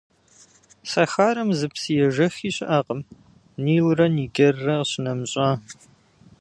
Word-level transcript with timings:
Сахарэм 0.91 1.49
зы 1.57 1.67
псыежэхи 1.73 2.49
щыӏэкъым, 2.55 3.01
Нилрэ 3.63 4.07
Нигеррэ 4.15 4.75
къищынэмыщӏа. 4.79 5.49